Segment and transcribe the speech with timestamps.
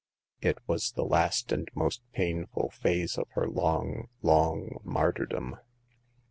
[0.41, 5.57] It was the last and most painful phase of her long, long martyrdom.